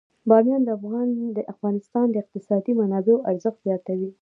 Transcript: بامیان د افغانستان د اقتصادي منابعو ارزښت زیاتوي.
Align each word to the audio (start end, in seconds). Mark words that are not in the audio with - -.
بامیان 0.29 0.61
د 1.37 1.39
افغانستان 1.53 2.05
د 2.09 2.15
اقتصادي 2.23 2.73
منابعو 2.79 3.25
ارزښت 3.31 3.59
زیاتوي. 3.67 4.09